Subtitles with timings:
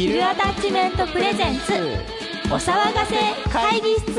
[0.00, 1.74] ヒルアタッチメントプレゼンツ。
[2.46, 3.16] お騒がせ
[3.52, 4.18] 会議室。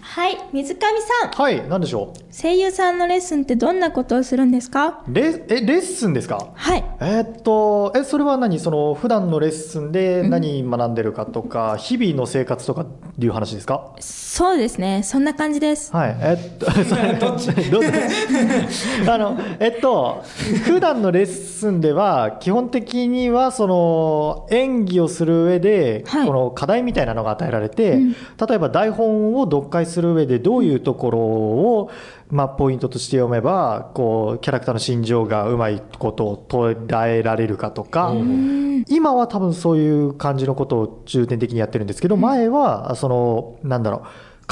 [0.00, 0.80] はい水上
[1.22, 1.30] さん。
[1.30, 2.12] はい、なんでしょ
[2.44, 5.02] 声優さんのレッスンってどんなことをするんですか？
[5.08, 5.14] う。
[5.14, 6.48] レえレッスンですか？
[6.52, 6.84] はい。
[7.00, 8.58] えーっとえそれは何？
[8.60, 12.86] その普段のレッスンで何学んでるかとか、日々の生活とかっ
[13.18, 13.94] ていう話ですか？
[13.98, 15.02] そうですね。
[15.04, 15.90] そんな感じです。
[15.90, 17.86] はい、えっと、 それどっち、どっち
[19.08, 20.22] あの、えっと、
[20.66, 26.26] 普段のレッスンでは、基本的には、その、演技をする上で、はい。
[26.26, 28.12] この課題みたいなのが与えられて、うん。
[28.12, 28.16] 例
[28.56, 31.90] えば台本を読解する上で、どういうところを、
[32.34, 38.84] まあ、ポイントとして読めば、こう、キャラクターの心情がうまいことを捉えられるかとか、うん。
[38.88, 44.02] 今は多分そういう感じのことを重点的にやってるんですけど、前は、その、なんだろう、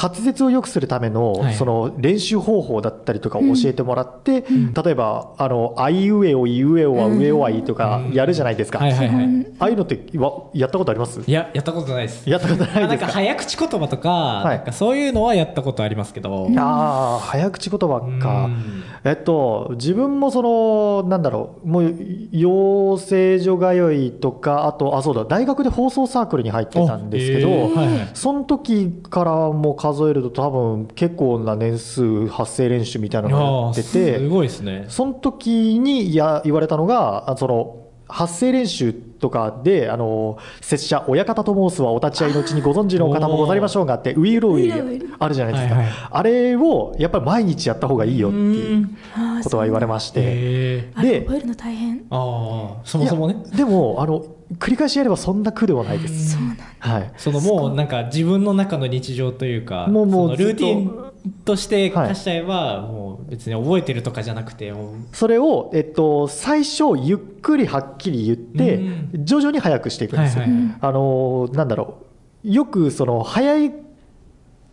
[0.00, 1.54] 滑舌を良くするための、はい。
[1.54, 4.42] その練習方法だったりとかを教えてもらって、
[4.84, 8.78] 例えば、あの、あいうえお、いうえおは上おはいとかやるじゃないですか。
[8.78, 9.46] はいはいはい。
[9.58, 11.20] ああいうのってわやったことあります？
[11.26, 12.28] いや、やったことないです。
[12.28, 14.48] やったことないあなんか早口言葉とか、い。
[14.48, 16.48] なんかそういうのはやったことありますけど。
[16.56, 18.44] ああ、早口言葉か。
[18.46, 18.82] うん。
[19.04, 21.94] えっと、自分もその、なんだろう、もう、
[22.30, 28.10] 養成所通いとか、あと、あ、そうだ、大学で放送サークルに入ってたんですけど、はいはい。
[28.14, 34.84] その時からも数えると多分結構な年数発声練習みたいなのをやってあーすて、ごいですね。
[34.88, 45.74] その時にや言われたのが、あその、発声練習とかで、あの、拙者、親方と申すはお立ち会いのうちにご存知の方もござりましょうがって、ウイロウイウイロウイロあるじゃないですか。
[45.76, 48.88] はいはいあれを、やっぱり毎日やった方がいいよっていう。
[49.16, 50.90] あーことは言われまして。
[51.00, 52.04] で覚えるの大変？
[52.10, 53.36] ああ、そもそもね。
[53.54, 54.24] でも、あの、
[54.58, 56.32] 繰り返しやればそんな苦ではないです。
[56.32, 57.12] そうなんだはい。
[57.16, 61.12] そのもうなんか自分の中の日常というか、もうもうそのルーティン
[61.44, 64.72] として課しちゃえば、もう別に覚えてるとかじゃなくて、
[65.12, 68.76] それを、えっと、最初、ゆっくりはっきり言って、
[69.14, 70.42] う徐々に早くしていくんですよ。
[70.42, 71.98] はいはいあの、なんだろ
[72.44, 72.50] う。
[72.50, 73.72] よく、その、早い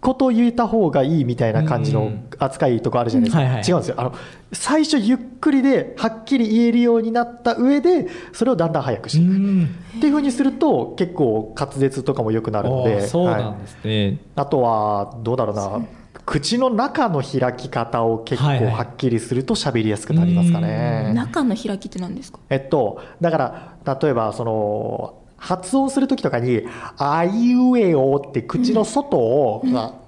[0.02, 3.44] ことを言えた方がいいみたいな感じのうん扱いとかあるじゃないですか。
[3.44, 3.96] はいはい違うんですよ。
[3.98, 4.14] あの、
[4.54, 9.32] 最初ゆっくりで、はっきり言えるようになった上で、それをだんだん早くしていく。
[9.34, 13.02] うんっていうふうにすると、結構滑舌とかも良くなるので。
[13.08, 14.20] そうはいなんですね。
[14.36, 15.82] あとは、どうだろうな。
[16.26, 21.12] 口の中の開き方を結はいはい構はっきりすると喋りやすくなりますかね。
[21.14, 22.40] 中の開きって何ですか？
[22.50, 23.38] えっと、だか
[23.86, 26.64] ら、例えば、その、発音するときとかに、
[26.98, 29.64] あいうえおって口の外を、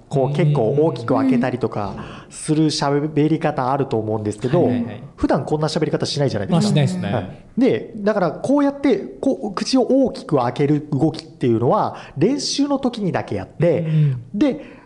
[0.08, 6.68] こう結構大きく開けたりとかする喋り方あると思うんですけどはいはいはい、普段こんな喋り方しないじゃないでまあすか。
[6.68, 7.12] しないですね。
[7.12, 7.44] はい。
[7.56, 14.22] で、だからこうやってこう口を大きく開ける動きっていうのは練習の時にだけやって、うん。
[14.34, 14.82] で、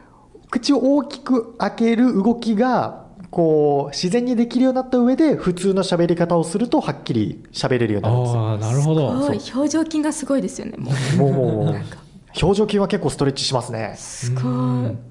[0.51, 3.06] 口を大きく開ける動きが
[3.37, 8.41] こう自然にできるようになった上で普通の喋り方をするとはっきり喋れるようになるんですよ。
[8.41, 9.11] ああ、なるほど。
[9.11, 9.41] すごい。
[9.55, 11.17] 表情筋がすごいですよねもう。
[11.19, 11.75] もうもうもう。
[11.75, 11.85] 表
[12.35, 13.93] 情筋は結構ストレッチしますね。
[13.99, 14.43] すごい。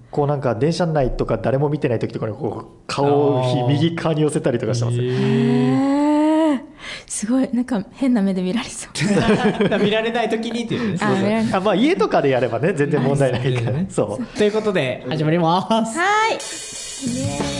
[0.09, 4.97] こうなんか電車内とか誰も見てない時とかにこう顔を右側に寄せたりとかしてます。
[4.97, 6.61] へへー。
[7.05, 7.47] すごい。
[7.53, 8.91] なんか変な目で見られそう。
[8.91, 10.97] ー見られない時にっていうね。
[11.05, 11.53] あ見られない。
[11.53, 13.77] あまあ家とかでやればね全然問題ないから。
[13.77, 13.85] ね。
[13.87, 14.25] そう。
[14.35, 15.99] ということで、始まります。
[15.99, 16.31] はい。
[16.31, 16.39] イエ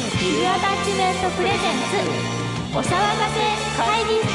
[0.02, 1.66] ーイビルアタッチメントプレゼンツ
[2.75, 2.88] お騒が
[3.30, 3.40] せ
[3.78, 4.34] 会議室。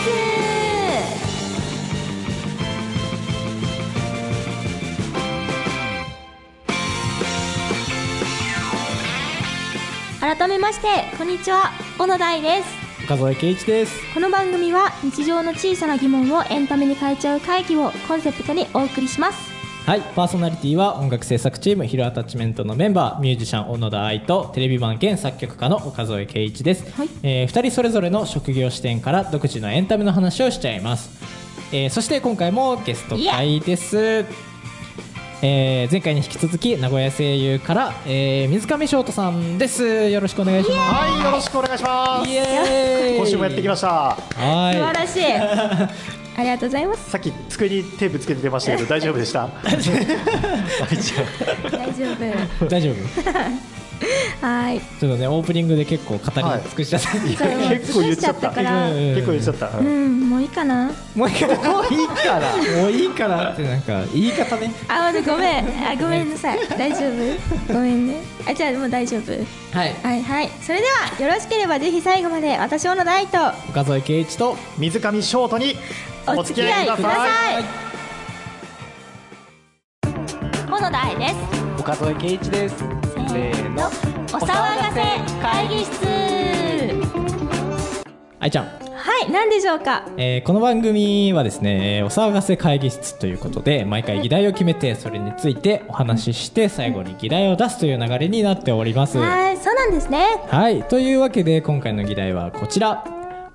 [10.21, 10.87] 改めまして
[11.19, 11.73] こんにちは。
[11.99, 12.69] 小野大です。
[13.07, 13.99] 岡添圭一です。
[14.15, 19.59] この番組は日常の小さな疑問をエンタメに変えちゃう会議をコンセプトにお送りします
[19.91, 27.09] はい、パーソナリティは音楽制作チームヒルアタッチメントのメンバーミュージシャン小野田愛とテレビマン兼作曲家の岡添圭一です、はい。
[27.25, 31.11] えー、2人それぞれの職業視点から独自のエンタメの話をしちゃいます、
[31.73, 34.25] えーそして今回もゲスト会です。
[35.43, 40.09] えー前回に引き続き名古屋声優から、えー水上翔太さんです。
[40.09, 42.31] よろしくお願いしまはいよろしくお願いします。
[43.16, 44.16] 今週もやってきました。
[44.16, 45.22] 素晴はらしい
[46.36, 47.10] ありがとうございます。
[47.10, 49.41] さっき机にテープつけて出ましたけど大丈夫でした？
[49.41, 49.97] はいじゃ
[51.71, 52.65] 大丈夫。
[52.65, 52.94] い大丈夫
[54.41, 58.51] はいちょっとねオープニングで結構語り尽くしちゃった、 結構言っちゃった。
[58.51, 59.67] からうん結構言っちゃった。
[59.67, 62.41] ううんんもういいかなもういいかなもういいから。
[62.81, 66.59] もういいかなってなんか言い方ねあ、ごめん、あ、ごめんなさい。
[66.79, 66.99] 大丈
[67.69, 67.75] 夫？
[67.75, 68.15] ごめんね。
[68.49, 69.33] あ、じゃあ、もう大丈夫。
[69.77, 70.51] はいはい、はい。
[70.63, 70.87] それで
[71.19, 73.39] は、よろしければ、ぜひ最後まで、私小野大と。
[73.69, 75.77] 岡添圭一と水上翔太に
[76.27, 77.65] お付き合いください。
[80.71, 81.35] 小野大です。
[81.79, 83.87] 岡添圭一ですせーの。
[83.87, 83.89] お
[84.41, 85.03] 騒がせ
[85.43, 86.01] 会議室。
[88.39, 90.07] 愛ちゃんはい何でしょうか？
[90.17, 99.19] えーこの番組はですね、えーお騒がせ会議室ということで毎回議題を決めてそれについてお話しして最後に議題を出すという流れになっております。
[99.19, 103.05] はいそうなんですねはいというわけで今回の議題はこちら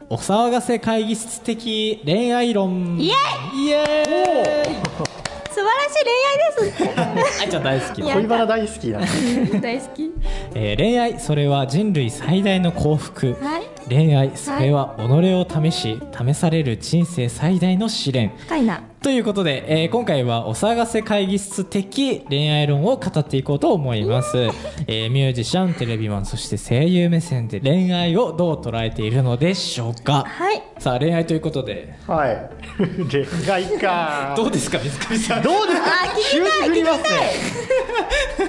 [0.09, 3.11] お騒がせ会議室的恋愛論イエ
[3.55, 5.14] イエーイ
[5.55, 7.41] 素晴らしい恋愛です。
[7.41, 8.01] 愛ちゃん大好き。
[8.01, 8.99] 恋バナ大好きな。
[8.99, 9.01] ん
[9.49, 10.11] で大好き。
[10.53, 13.63] えー恋愛それは人類最大の幸福、はい。
[13.87, 15.01] 恋愛それは己
[15.33, 18.33] を試し試される人生最大の試練。
[18.37, 24.35] 深いなということで、えー今回はお騒がせ会議室的恋愛論を語っていこうと思います、
[24.87, 30.23] えーミュージシャンテレビマンそして声優目線で恋愛をどう捉えているのでしょうか。
[30.27, 30.63] はい。
[30.79, 31.93] さあ恋愛ということで。
[32.07, 32.49] はい。
[33.11, 34.33] 恋愛か。
[34.35, 35.43] どうですか水上さん？
[35.43, 35.91] どうですか？
[36.31, 37.03] 急に振ります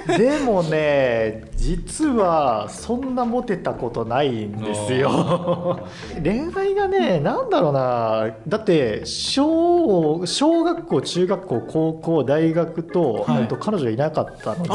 [0.09, 0.17] ね。
[0.17, 5.79] でもね実はそんなモテたことないんですよ。
[6.23, 8.29] 恋愛がねなんだろうな。
[8.47, 13.47] だって小小学校中学校高校大学と,、はい。
[13.47, 14.69] と彼女がいなかったので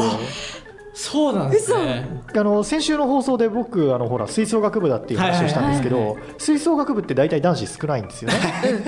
[0.93, 2.21] そうなんですね。
[2.35, 8.37] あの先週の放送で僕あのほら吹奏楽部だっていう話をしたんですけど吹奏楽部って大体男子少ないんですよね。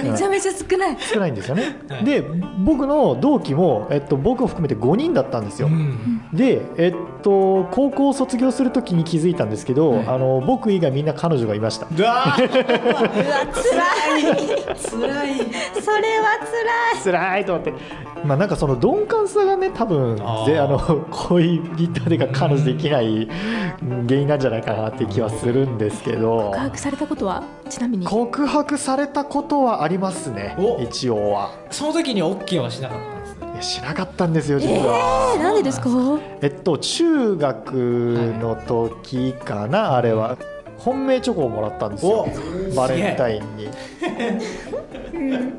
[0.03, 0.97] めちゃめちゃ少ない。
[0.99, 1.77] 少ないんですよね。
[1.89, 2.05] はい。
[2.05, 2.21] で
[2.63, 5.67] 僕の同期も、えっと、僕を含めて5人だったんですよ。
[5.67, 6.29] うん。
[6.31, 10.07] で、えっと、高校を卒業するときに気づいたんですけど、はい。
[10.07, 11.87] あの僕以外みんな彼女がいました。
[11.87, 12.45] うわー。
[12.45, 12.99] うわ
[13.53, 14.23] 辛い。
[14.23, 14.81] 辛い。
[14.85, 17.03] それは辛い。
[17.03, 17.73] 辛いと思って、
[18.23, 20.45] まあ、なんかその鈍感さがね多分あー。
[20.45, 20.79] ぜあの
[21.09, 23.27] 恋人でか彼女できない
[24.07, 26.51] 原因なんじゃないかなっていう気はするんですけど。
[26.53, 27.43] 告白されたことは？
[27.69, 28.05] ちなみに。
[28.05, 30.55] 告白されたことはありますね。
[30.59, 30.81] お。
[30.81, 31.51] 一応は。
[31.71, 33.47] その時に OK はしなかったんですね。
[33.53, 35.89] いやしなかったんですよ実えは、ー、なんでですか？
[36.41, 37.71] えっと中学
[38.39, 40.37] の時かな、あれは。
[40.77, 42.27] 本命チョコをもらったんですよ。
[42.71, 43.69] おバレンタインに。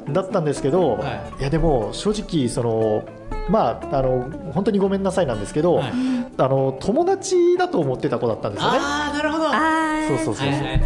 [0.12, 1.04] だったんですけど、、は
[1.40, 3.02] いやでも正直その
[3.48, 5.92] まああの本当にごめんなさいなんですけど、はい。
[6.38, 8.78] あの友達だと思ってた子だったんですよね。
[8.80, 9.48] ああなるほど。
[9.48, 10.08] あー。
[10.08, 10.76] そうそうそうはいはいは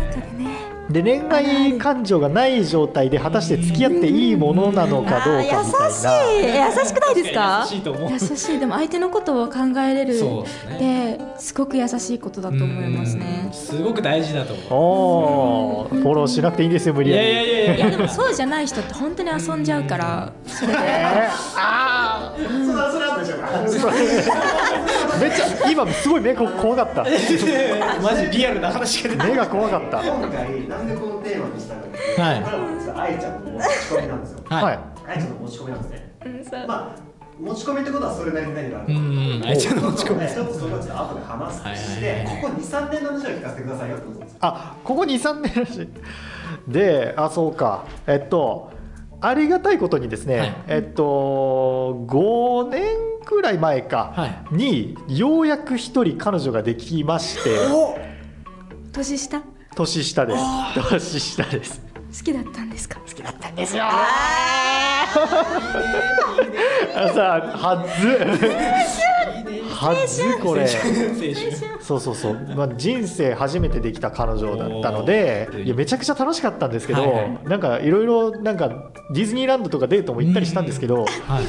[0.66, 5.62] いで恋愛感情がない状態で果たして付き合っていいものなのかどうかみたいな。
[5.62, 6.80] 優しい。
[6.82, 7.66] 優しくないですか？
[7.70, 8.10] 優しいと思う。
[8.12, 10.12] 優しいでも相手のことを考えれる。
[10.14, 11.18] ですね。
[11.36, 13.44] ですごく優しいことだと思いますね。
[13.46, 13.52] うん。
[13.52, 15.94] すごく大事だと思う。
[15.96, 17.28] フォローしなくていいんですよ無い理やり。
[17.28, 17.76] やいやいやいや。
[17.76, 20.32] いやでもそうじゃない人って本当に遊んじゃうから。
[20.46, 20.78] それで
[21.56, 23.90] ああそれはそれはでしょ
[25.20, 27.04] めっちゃ今すごい目が怖かった。
[28.02, 30.02] マジリアルな話が出目が怖かった。
[30.02, 31.88] 今回なんでこのテーマにしたのか
[32.22, 32.42] はい。
[32.42, 34.40] これは実は愛ちゃんの持ち込みなんですよ。
[34.44, 36.16] はい、はい愛ちゃんの持ち込みなんですね。
[36.24, 36.66] うんそう。
[36.66, 37.10] まあ
[37.40, 40.28] 持ち込みってことはそれなりに何があるうんうん愛ちゃんの持ち込み。
[40.28, 42.42] ちょっとそれはちょっと後で話すとして、はいはいはい。
[42.42, 45.88] ここ23年の話を聞かせてくださいよってことですあここ23年らしい
[46.68, 47.84] であそうか。
[48.06, 48.72] えっと
[49.22, 50.54] ありがたいことにですね、はい。
[50.68, 57.50] えっと5年くらい前かはに、ようやく一人彼女ができまして。
[58.92, 59.40] 年下？
[59.40, 60.34] 好年下で。
[60.36, 60.40] す
[60.74, 61.80] 年下です。
[62.22, 63.00] きだったんですか？
[63.00, 63.84] 好きだったんですよ。
[63.84, 65.06] あ
[67.14, 68.08] さあはず。
[69.74, 70.66] はずこれ。
[71.80, 77.40] そうそうそう、まあ、人生初めてできた彼女だったのでいやめちゃくちゃ楽しかったんですけど、はいはい。
[77.44, 78.68] なんかいろいろなんか
[79.12, 81.44] ディズニーランドとかデートも行ったりしたんですけど、はい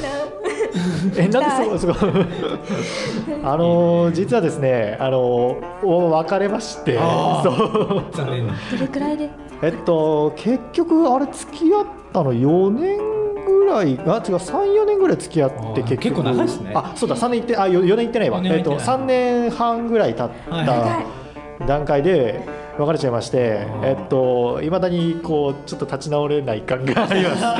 [1.16, 2.06] えなんでそこそこ
[3.44, 6.96] あのー実はですねあのーお別れまして。
[7.00, 8.02] あ そう。
[8.12, 8.46] 残念。
[8.46, 9.28] どれくらいで？
[9.62, 12.98] えっと結局あれ付き合ったの4年
[13.44, 13.98] ぐらい。
[14.06, 16.72] あ違う34年ぐらい付き合って結構長いですね。
[16.74, 18.40] あそうだ3年行ってあ4年行ってないわ。
[18.42, 18.96] えっと行ってない。
[18.98, 20.66] 3年半ぐらい経っはい。
[21.60, 22.40] た段階で
[22.82, 27.40] 別れちゃいましてえっといまだにこうちょっと立ち直れない感があります。
[27.42, 27.56] な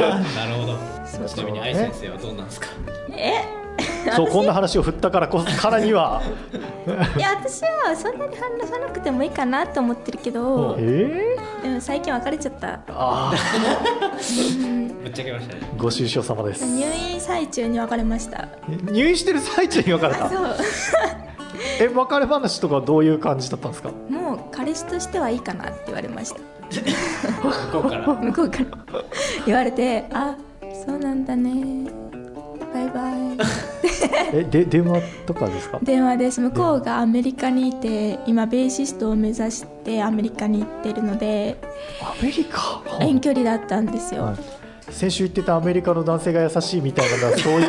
[0.46, 0.76] るほど。
[1.06, 2.66] そうちなみに愛先生はどうなんですか？
[3.10, 3.44] え？
[4.16, 6.22] そうこんな話を振ったからこそからには。
[7.16, 11.36] いや私はそんなに話さなくてもいいかなと思ってるけどえ？
[11.60, 12.80] ー、でも最近別れちゃった。
[12.88, 13.32] あ
[15.02, 15.60] ぶっちゃけましたね。
[15.76, 16.64] ーご愁傷様です。
[16.64, 18.48] 入院最中に別れました。
[18.90, 20.28] 入院してる最中に別れた。
[20.28, 20.56] そう
[21.80, 23.90] え別れ話とかはどういう感じだったんですか？
[24.08, 26.40] もう彼氏としてはいいかなって言われました。
[27.42, 28.06] 向こうから。
[28.14, 28.64] 向こうから。
[29.46, 30.34] 言われてあ
[30.86, 31.90] そうなんだね。
[32.72, 33.12] バイバイ。
[34.32, 35.78] えで電話とかですか？
[35.82, 36.40] 電話です。
[36.40, 41.58] 向こうがアメリカにいて今ベーシストを目指してアメリカに行ってるので
[42.00, 42.80] アメリカ？
[43.00, 44.34] 遠距離だったんですよ、はい。
[44.90, 47.68] 先週言ってたアメリカの男性が優しいみたいなそういう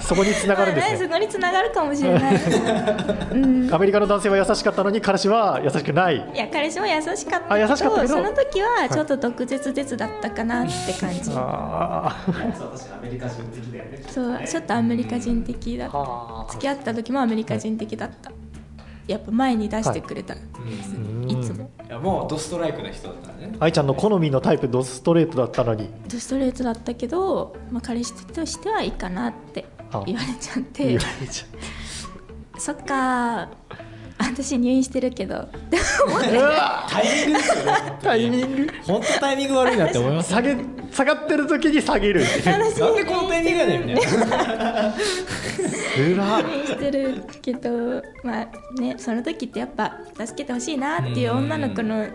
[0.00, 0.98] そこに繋がるんですね。
[0.98, 2.34] まあそこにつながるかもしれない、
[3.32, 6.16] うん、アメリカの男性は優しかったのに彼氏は優しくない。
[6.16, 8.14] いや彼氏も優しかったあ優けどしかったけど。
[8.14, 14.02] その時はちょっと毒舌舌だったかなって感じ、あそう確かにアメリカ人的だよね。
[14.08, 15.98] そうちょっとアメリカ人的だった。
[15.98, 16.46] あ。
[16.50, 18.30] 付き合った時もアメリカ人的だった
[19.08, 20.38] やっぱ前に出してくれた、い、
[21.42, 21.70] つも。
[21.86, 23.56] いやもうドストライクな人だったね。
[23.58, 25.88] 愛ちゃんの好みのタイプドストレートだったのに。
[26.08, 29.64] ストレートだったけど、まあ、彼氏としてはいいかなって
[30.04, 30.84] 言われちゃって。
[30.84, 31.46] 言われちゃ
[32.60, 33.48] そっか
[34.18, 35.48] 私入院してるけど。
[36.88, 38.72] タイミングですよねタイミング？
[38.84, 40.30] 本当タイミング悪いなって思います。
[40.30, 40.56] 下げ
[40.90, 42.20] 下がってる時に下げる。
[42.44, 44.26] 楽しいなんでこのタイミングやねんみたいな。
[44.88, 46.42] うら。
[46.42, 52.06] 入院してるけどまあねその時ってやっぱ助けてほしいなっていう女の子の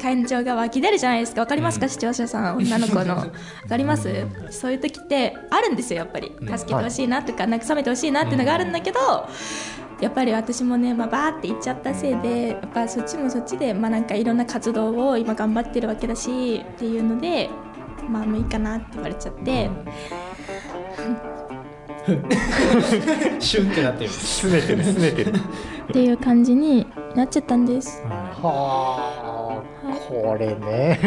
[0.00, 1.42] 感情が湧き出るじゃないですか。
[1.42, 3.16] わかりますか、視聴者さん女の子の。
[3.16, 3.26] わ
[3.68, 4.26] かります？
[4.50, 6.32] そういう時ってあるんですよやっぱり。
[6.40, 8.98] 助けてほしいなとか慰めてほしいなっていうのがあるんだけど、
[10.02, 17.48] やっぱり私もね、まあ、バーって行っちゃったせいでやっぱそっちもそっちで、まあ、なんかいろんな活動を今頑張ってるわけだしっていうので
[18.08, 19.70] まあもういいかなって言われちゃって、
[23.38, 24.10] シュンってなってる。
[24.10, 25.30] すねてるすねてる。
[25.30, 28.02] っていう感じになっちゃったんです。
[28.02, 29.32] はあ
[30.08, 30.98] これね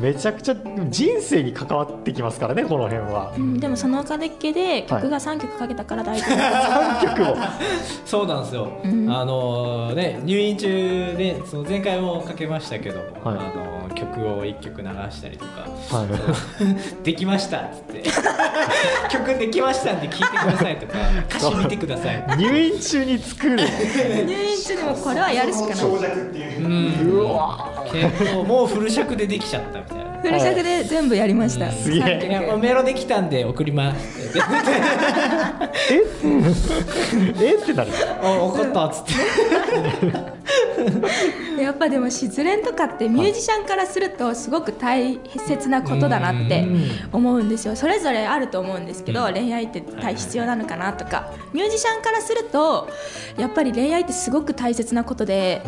[0.00, 0.56] めちゃくちゃ
[0.88, 3.32] 人生に関わってきますからねこの辺は。
[3.36, 7.36] うん、でもそのおかげで曲が3曲かけたから大丈夫、3曲も。
[8.04, 9.10] そうなんですよ、うん。
[9.10, 13.38] あのね入院中でその前回もかけましたけども、はい。
[13.38, 15.60] あの曲を1曲流したりとか。
[15.90, 16.08] はい
[17.04, 18.02] 「できました」っつって
[19.10, 20.98] 「曲できましたんで聴いてください」とか
[21.28, 23.56] 「歌詞見てください」入院中に作る。
[23.58, 25.76] 入院中でもこれはやるしかない。
[25.76, 26.66] 長尺っていう。
[26.66, 27.20] うん。
[27.20, 27.73] うわ
[28.46, 30.04] もうフル尺でできちゃったみたいな。
[30.22, 32.00] フル尺で全部やりました、すげえ。
[32.00, 34.40] 3いやもう曲メロできたんで送りますって
[35.90, 37.54] え？
[37.54, 37.90] ってなる。
[38.22, 39.12] あ分かったっつって。
[41.62, 46.66] やっぱでも失恋とかってミュージシャンからするとすごく大切なことだなって
[47.12, 47.76] 思うんですよ。
[47.76, 49.34] それぞれあると思うんですけど、うん。
[49.34, 51.32] 恋愛って大必要なのかなとか。
[51.52, 52.88] ミュージシャンからすると
[53.38, 55.62] やっぱり恋愛ってすごく大切なことで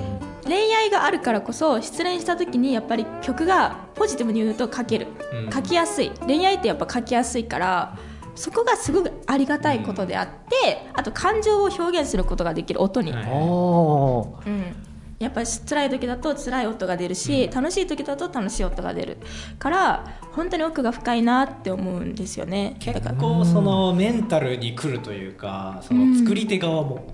[0.47, 5.51] 恋愛があるからこそ失恋した時にやっぱり曲がポジティブに言うと書ける、うん。
[5.51, 6.11] 書きやすい。
[6.27, 7.99] 恋愛ってやっぱ書きやすいから
[8.35, 13.25] そこがすごくありがたいことであって、あと感情を表現することができる音に、はい。
[13.25, 14.63] うん、
[15.19, 19.17] やっぱり辛い時だと辛い音が出るし、楽しい時だと楽しい音が出る。
[19.59, 22.77] から本当に奥が深いなって思うんですよね。
[22.79, 27.07] だ結から構そのメンタルに来るというかその作り手側も、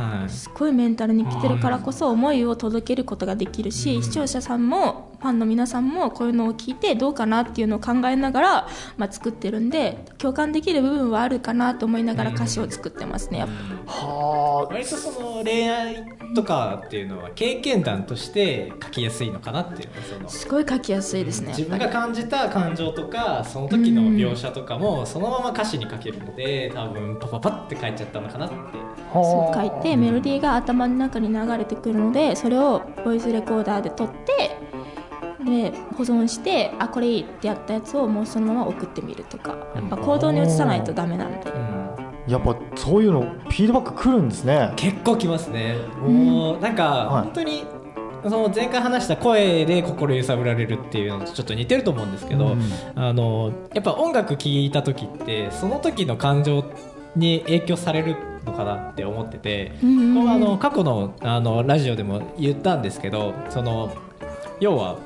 [0.00, 0.30] はい。
[0.30, 13.48] すごいメンタルに来てるからこそ思いを届けることができるし、視聴者さんもファンの皆さんもこういうのを聞いてどうかなっていうのを考えながら、まあ、作ってるんで共感できる部分はあるかなと思いながら歌詞を作ってますねやっ
[13.86, 13.92] ぱ。
[13.92, 14.72] はあ。
[14.72, 20.28] 割とその恋愛とかっていうのは経験談として書きやすいのかなっていうその。
[20.28, 28.54] すごい書きやすいですね自分が感じた感情とかその時の描写とかもそのまま歌詞に書けるので多分パパパって書いちゃったのかなって。
[28.54, 34.69] りそう書いてメロディーが頭の中に流れてくるのでそれをボイスレコーダーで撮って
[35.44, 39.56] で保存してあこれいいってやったやつをもうそのまま送ってみるとか。
[39.74, 41.52] やっぱ行動に移さないとダメなんで。
[42.28, 44.72] やっぱそういうのフィードバック来るんですね。
[44.76, 45.76] 結構きますね。
[46.00, 47.22] もうなんかはい。
[47.24, 47.64] 本当に
[48.22, 52.62] その前回話した声で心揺さぶられるっていうのとちょっと似てると思うんですけど、うん。
[52.94, 56.64] あのやっぱ音楽聴いた時ってその時の感情
[57.16, 63.92] に影響されるのかなって思ってて、うんあの過去のあのラジオでも言ったんですけどその
[64.60, 64.98] 要は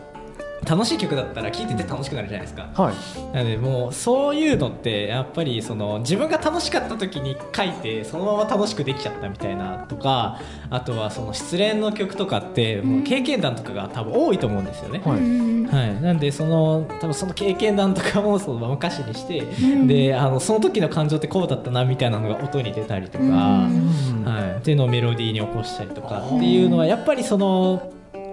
[0.64, 2.70] 楽しい曲だったら聴いてて楽しくなるじゃないですか。
[2.74, 2.94] はい。
[3.34, 10.40] なのでもうそういうのってやっぱりその自分が楽しかった時に書いてそのまま楽しくできちゃったみたいなとか
[10.70, 15.00] あとはその失恋の曲とかってもう経験談とかが多分多いと思うんですよね。
[15.04, 15.18] はい。
[15.18, 19.86] うんはい、なんでその多分その経験談とかもそのまま歌詞にして、ん。
[19.86, 24.24] であのその時の感情ってこうだったなみたいなのが音に出たりとか、うん。
[24.24, 27.92] はい、っていうのをメロディーに起こしたりとかっていうのはやっぱりその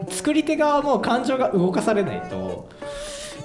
[0.10, 2.68] 作り手側も感情が動かされないと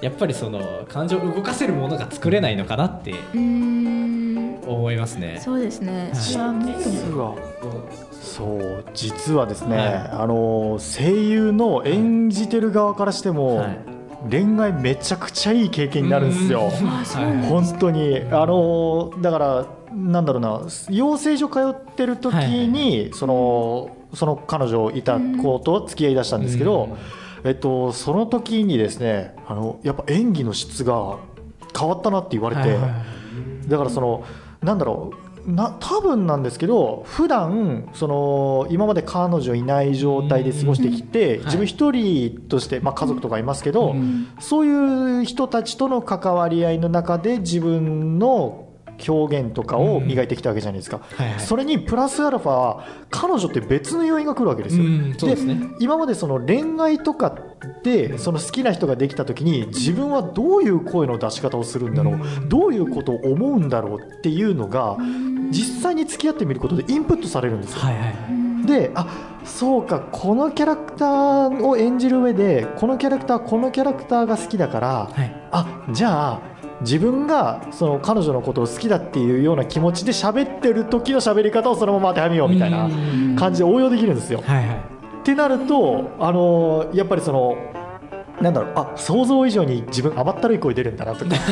[0.01, 4.59] やっぱりその感情を動かせるものが作れないのかなってうん。
[4.67, 5.41] 思いますね。
[5.43, 6.11] そうですね。
[6.13, 7.35] 実は
[8.13, 9.95] そう実はですね、はい。
[10.23, 13.79] あの声優の演じてる側からしても、はい。
[14.29, 16.69] 恋愛めちゃくちゃいい経験になるんですよ。
[17.49, 18.23] 本当に。
[18.33, 20.61] あのだからなんだろうな
[20.91, 26.97] 養成所通ってる時に、そのその彼女いた子と付き合いだしたんですけど、
[27.45, 31.19] えっと、その時にですねあのやっぱ演技の質が
[31.79, 32.91] 変わったなって言われて、はいはい
[33.67, 34.25] だからその
[34.63, 44.29] なんだろうな多分なんですけど普段その今まで彼女いない状態で過ごしてきて、ん自分一人として、まあ、家族とかいますけど、うん。
[44.41, 48.66] そういう人たちとの関わり合いの中で自分の
[49.09, 51.41] 表現とかを磨いてきたわけじゃないですか、はいはい。
[51.41, 54.85] それにプラスアルファ彼女って別の要因が来るわけですよ、
[55.29, 55.61] ですね。
[55.81, 57.37] 今までその恋愛とか
[57.83, 62.49] でその好きな人ができた時に自分はどういう声の出し方をするんだろう、うん。
[62.49, 64.97] どういうことを思うんだろうっていうのが
[65.51, 67.81] 実際に付き合ってみることでインプットされるんですよ。
[67.81, 68.67] はいはい。
[68.67, 69.07] であ
[69.45, 75.49] そうかこのキャラクターを演じる上でこのキャラクターはこのキャラクターが好きだからはい。
[75.53, 76.41] あじゃあ
[76.83, 83.37] 自分がその彼女のことを好きだっていうような気持ちで喋ってる時の喋り方をそのまま当てはめようみたいなうん。
[83.37, 84.43] 感じで応用できるんですよ。
[84.47, 84.77] はいはい。
[84.77, 87.57] ってなると、あのやっぱりその
[88.41, 91.35] なんだろうあ想像以上に自分甘ったるい声出るんだなとか。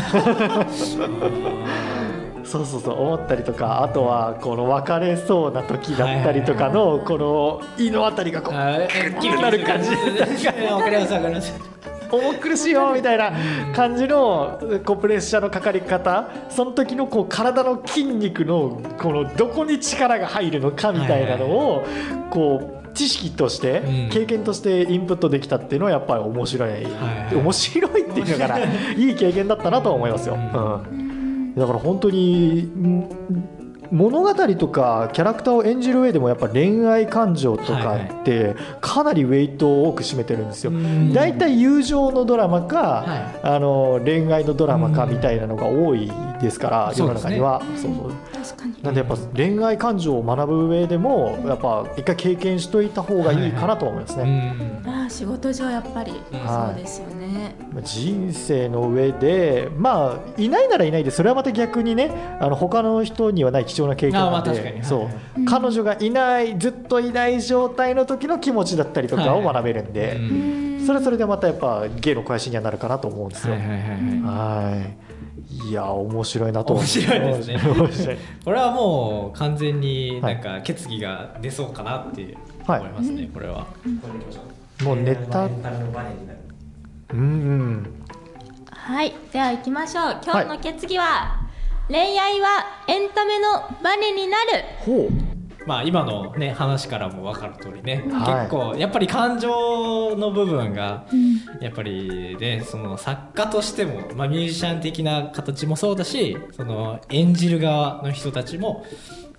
[2.44, 9.88] そうそうそう思ったりとかあとはこの別れそうな時だったりとかのこの胃のあたりがこうキリなる感じ。
[10.70, 11.54] わかりますわかります
[12.16, 13.32] 重苦しいよみたいな
[13.74, 16.28] 感じのこうプレッシャーのかかり方。
[16.48, 21.84] その時のこう体の筋肉のこのどこに力が入るのかみたいなのを
[22.30, 24.10] こう知識としてうん。
[24.10, 27.34] 経験としてインプットできたっていうのはやっぱり面白い、はい。
[27.34, 30.34] 面白いっていうのかないい経験だったなとは思いますよ。
[30.34, 33.08] うん、だから本当にん
[33.94, 40.70] 物語とかキャラクターを演じる上でもやっぱ恋愛感情とかってかなりウェイトを多く占めてるんですよ。
[40.70, 41.12] うん。
[41.12, 46.10] 大体友情のドラマか、はあの恋愛のドラマかみたいなのが多い
[46.40, 47.62] ですから、世の中には。
[47.76, 48.12] そうそう。
[48.32, 54.82] 確かになんでやっぱ恋愛感情を学ぶ上でもやっぱ一回経験しといた方がいいかなと思いますうね、ん。
[54.86, 56.12] ああ仕事上やっぱり。
[56.12, 56.20] はい。
[56.74, 62.10] そうですよね、人生の上でまあいないならいないでそれはまた逆にね
[62.40, 64.50] あの他の人にはない貴重な経験なんで。
[64.50, 64.76] あ確かに。
[64.76, 64.84] はい。
[64.84, 69.54] そう、彼女がいないずっといない状態の時の気持ちだったりとかをはい。
[69.54, 70.20] 学べるんで、う
[70.82, 70.84] ん。
[70.84, 73.96] それはそれでまたやっぱ芸の肥やしにはなるかなと思うんですよ、はいはいはいはい。
[74.74, 74.96] はい。
[75.50, 76.74] いや、面白いなと。
[76.74, 77.42] 面白いで
[77.92, 78.18] すね。
[78.44, 83.66] これはもう完全になんか決議が出そうかなって思いますね、これは。
[84.82, 86.38] もうネタエンタメのバネになる
[87.12, 88.04] うんうん。
[88.70, 91.40] はいでは行きましょう今日の決議は、
[91.88, 93.52] 恋愛はエンタメの
[93.82, 95.33] バネになるほう。
[95.66, 98.46] まあ今のね話からも分かる通りね、はい。
[98.46, 101.06] 結構やっぱり感情の部分が
[101.60, 108.84] やっぱりねその作家としても、まあ、ミュージシャン的な形もそうだしその演じる側の人たちも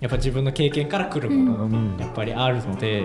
[0.00, 1.96] やっぱ自分の経験から来るもの、うん。
[1.98, 3.04] やっぱりあるので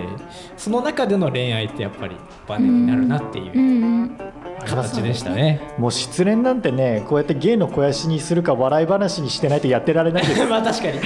[0.56, 3.52] その中での恋愛ってやっぱりバネになるなっていう。
[3.54, 5.60] うん形でしたね。
[5.78, 10.44] もう失恋なんてね、こうやって芸の肥やしにするか笑い話にしてないとやってられないです。
[10.46, 11.00] まあ確かに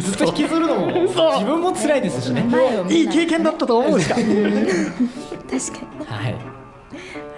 [0.00, 2.44] ずっと引きずるのもそう自分も辛いですしね。
[2.88, 4.14] いいい経験だったと思うんですか？
[4.14, 6.34] 確かにはい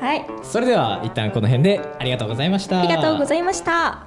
[0.00, 2.80] はいそれでは一旦この辺でありがとうございました。
[2.80, 4.06] ありがとうございました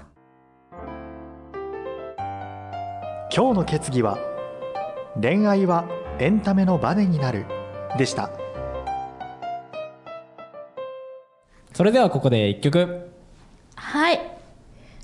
[3.35, 4.17] 今日の決議は
[5.21, 5.85] 恋愛は
[6.19, 7.45] エンタメのバネになる
[7.97, 8.29] でした。
[11.75, 13.11] それではここで一曲。
[13.75, 14.21] はい。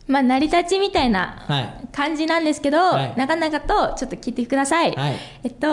[0.07, 1.87] まあ成り立ちみたいなはい。
[1.91, 3.13] 感じなんですけど、はい。
[3.17, 5.15] なかなかとちょっと聞いてください、はい。
[5.43, 5.67] えっと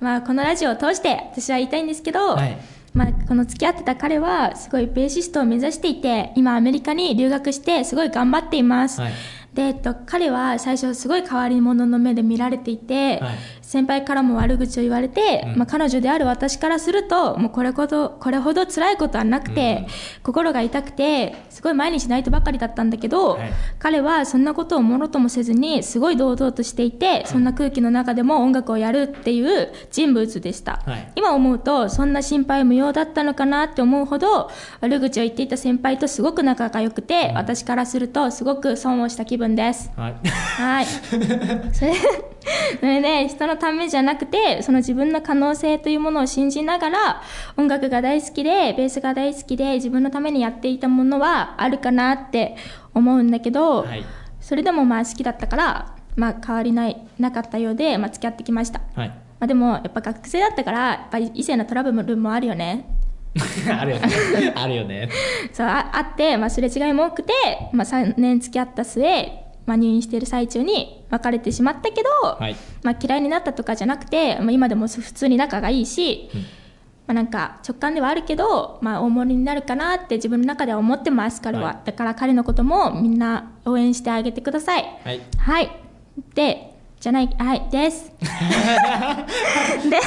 [0.00, 2.56] まあこのラジオを通して私は言いたいんですけど、はい。
[2.94, 9.12] まあ、この付き合ってた彼はすごいベーシストを目指していて今アメリカに留学してすごい頑張っています、はい。
[9.52, 13.34] で、えっと、彼は最初すごい変わり者の目で見られていて、はい
[13.68, 15.58] 先輩からも悪口を言われて、うん。
[15.58, 19.86] まあ、彼女である私からするともうこれほどこれほど辛いことはなくて、
[20.22, 23.52] 心が痛くてすごい毎日泣いてばかりだったんだけど、はい。
[23.78, 31.12] 彼はそんなことをものともせずにすごい堂々としていて、そんな空気の中でも音楽をやるっていう人物でした、はい。
[31.16, 34.50] 今思うとそんな心配無用だったのかなって思うほど
[34.80, 39.90] 悪口を言っていた先輩とすごく仲が良くて、私からするとすごく損をした気分です。
[39.94, 40.14] はい。
[40.26, 40.86] はい。
[41.74, 41.92] それ
[42.80, 47.22] それで、人のためじゃなくて、その自分の可能性というものを信じながら、
[47.56, 52.56] 音楽が大好きで、ベースが大好きで、自分のためにやっていたものはあるかなって
[52.94, 54.04] 思うんだけど、はい
[54.40, 58.80] それでもまあ好きだったから、まあ変わりない、なかったようで、まあ付き合ってきました。
[58.94, 59.08] はい。
[59.08, 62.86] まあでも、やっぱ学生だったから、やっぱり異性のトラブルもあるよね。
[63.68, 64.52] あるよね。
[64.54, 65.10] あるよね。
[65.52, 67.32] そうああって、まあ、すれ違いも多くて、
[67.72, 69.04] まあ、3年付き合った末、
[69.68, 72.56] まあ、入院している最中に別れてしまったけど、はい。
[72.82, 76.30] まあ、嫌いになったとかじゃなくて、まあ、今でも普通に仲がいいし、
[77.06, 81.78] まあ、なんか直感ではあるけど、まあ、大盛りになるかなって自分の中では思ってます彼は、はい。
[81.84, 84.84] だから彼のこともみんな応援してあげてください。
[85.04, 85.20] はい。
[85.36, 85.70] はい。
[86.34, 88.10] でじゃないはいです。
[89.88, 90.00] で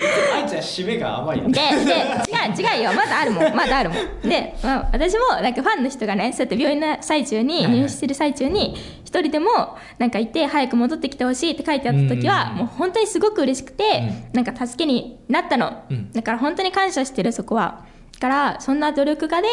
[0.00, 2.92] あいちゃん締めが甘いよで、で、違う、違うよ。
[2.92, 3.54] まだあるもん。
[3.54, 4.28] まだあるもん。
[4.28, 13.84] で、まあ、私も、なんかファンの人がね、そうやって病院の最中に、入院してる最中に、一人でも、なんかいて、早く戻ってきてほしいって書いてあった時は、うんもう本当にすごく嬉しくて、
[14.32, 15.84] なんか助けになったの。
[15.90, 17.84] うんだから本当に感謝してる、そこは。
[18.14, 19.48] だから、そんな努力家で、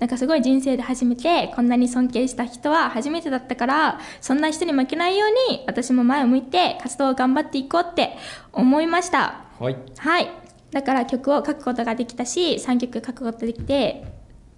[0.00, 8.16] なんかすごい人生で初めて、こんなに尊敬した人は初めてだったから、そんな人に負けないように、私も前を向いて活動を頑張っていこうって
[8.52, 9.43] 思いました。
[9.60, 10.30] はいはい。
[10.70, 14.04] だから曲を書くことができたし、3曲書くことができて、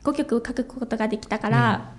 [0.03, 1.93] 5曲書くことができたから、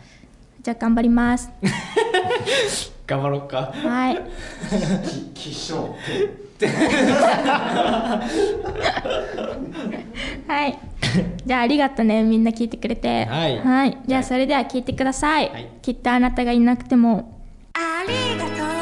[0.61, 1.49] じゃあ頑張ります。
[3.05, 4.21] 頑張ろうかはい。
[5.33, 5.95] 気象
[10.47, 10.79] はい。
[11.45, 13.25] じゃあありがとね、みんな聞いてくれて。
[13.25, 13.47] は
[13.85, 15.49] いじゃあそれでは聞いてください。
[15.49, 17.39] はいきっとあなたがいなくても。
[17.73, 18.76] ありがとう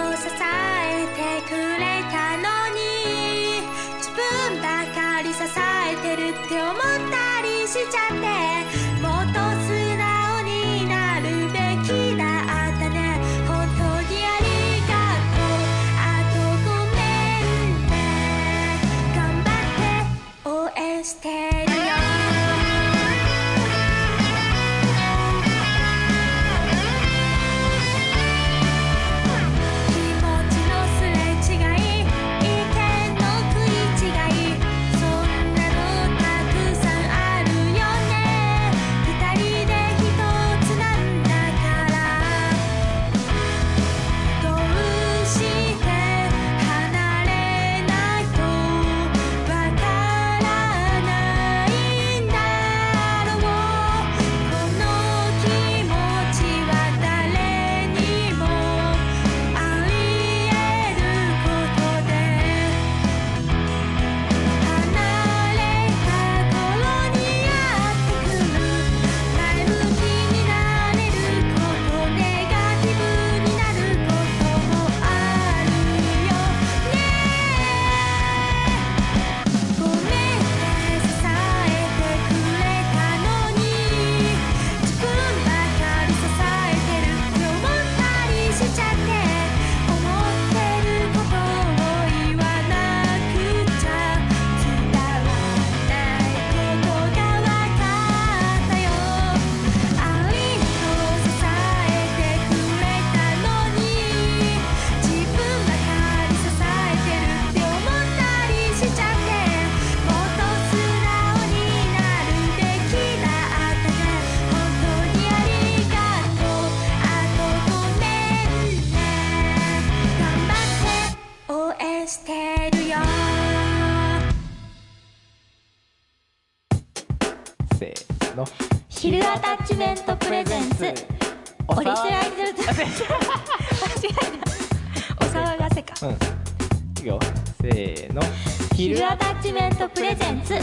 [139.52, 140.56] ルアタッチメントプレゼンツ。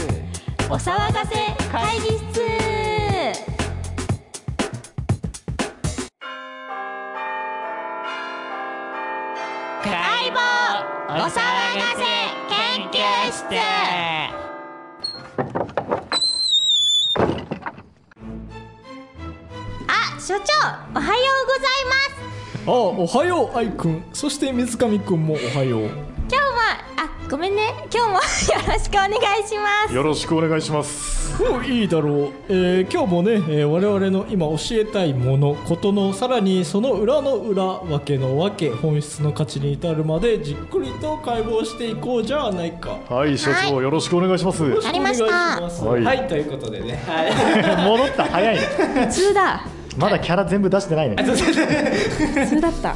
[0.69, 1.35] お騒がせ
[1.71, 2.33] 会議室。
[9.83, 10.39] 相棒
[11.09, 12.03] お騒がせ
[12.49, 12.93] 研究
[13.31, 13.43] 室
[19.87, 20.53] あ所長
[20.97, 22.23] おはようございます
[22.65, 25.89] あおはよう愛くんそして水上くんもおはよう、
[27.33, 27.73] ごめんね。
[27.91, 28.21] 今日も よ
[28.67, 29.95] ろしくお願いします。
[29.95, 31.33] よろしくお願いします。
[31.41, 44.61] おいいだろう、えー今日もね、えー我々の今教えたいものことのさらにその裏の裏わけのわけ本質の価値に至るまでじっくりと解剖していこうじゃないかはい、所長、よろしくお願いします。
[44.61, 48.61] よろしくお願いしますはいはい、ということでねはい 戻った早いね
[49.07, 49.65] 普通だ。
[49.97, 52.89] まだキャラ全部出してないね普通だった。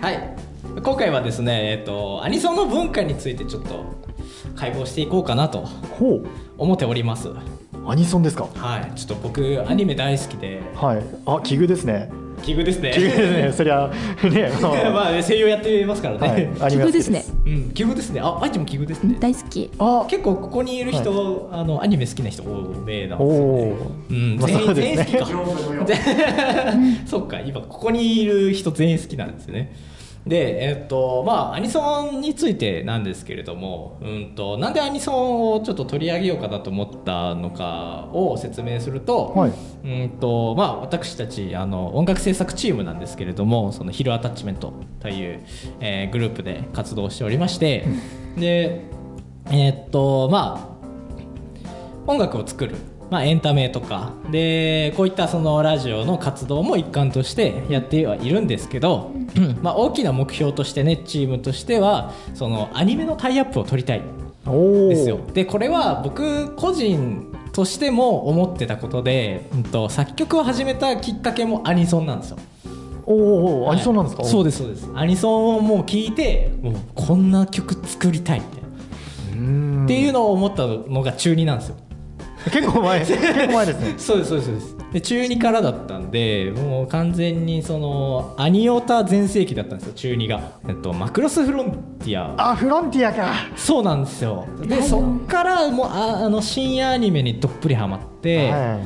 [0.00, 0.37] はい、
[0.82, 3.84] 今回はですね、えっとアニソンの文化についてちょっと
[4.54, 6.26] 解剖していこうかなとほう。
[6.56, 7.28] 思っております。
[7.86, 8.46] アニソンですか？
[8.54, 8.92] はい。
[8.94, 10.60] ちょっと僕アニメ大好きで。
[10.74, 11.02] はい。
[11.26, 12.10] あ奇遇ですね。
[12.42, 12.92] 奇遇ですね。
[12.92, 13.52] 奇遇ですね。
[13.56, 13.90] そりゃ
[14.22, 14.50] ね
[14.92, 17.24] まあね声優やってますからね、奇遇ですね。
[17.46, 17.70] うん。
[17.72, 18.20] 奇遇ですね。
[18.22, 19.16] あ愛ちも奇遇ですね。
[19.18, 19.70] 大好き。
[19.78, 20.06] あ。
[20.08, 23.52] 結構ここにいる人、あのアニメ好きな人多めなんおですよね。
[24.10, 25.26] おうん、まあ全員全員好きか。
[25.86, 25.94] で
[27.06, 29.72] そうか、今ここにいる人全員好きなんですよね。
[30.28, 39.52] でえっとまあアニソンについてなんですけれども、うん、となんでアニソンをちょっと取り上げようかなと思ったのかを説明すると,、はい。
[39.84, 45.40] うんとまあ、私たちあの音楽制作チームなんですけれどもそのヒルアタッチメントという、
[45.80, 47.86] えーグループで活動しておりまして
[48.36, 48.82] で
[49.50, 52.74] えっとまあ音楽を作る、
[53.10, 54.12] まあ、エンタメとか。
[54.30, 59.12] でこういったそのラジオの活動も一環としてやってはいるんですけど、
[59.62, 64.02] まあ、大きな目標としてねチームとしてはそのアニメのタイアップを取りたい。
[64.44, 65.20] ですよ。
[65.34, 72.38] でこれは僕個人としても思ってたことで、うん、と作曲を始めたきっかけもアニソンなんですよ。
[73.04, 74.88] おーおーアニソンなんですか、そうですそうです。
[74.94, 81.76] アニソンをもう聞いてもうこんな曲作りたいみたいなっていうのを思ったのが中2なんですよ
[82.50, 83.00] 結構前。
[83.06, 83.94] 結構前ですね。
[83.98, 84.76] そうですそうですそうです。
[84.92, 92.34] で中2からだったんでもう完全にそのアニオタ全盛期だったんですよ中2が、えっと、マクロスフロンティア。
[92.50, 93.32] あフロンティアか。
[93.54, 94.46] そうなんですよ。
[94.62, 98.78] でそっからもうああの深夜アニメにどっぷりハマって、は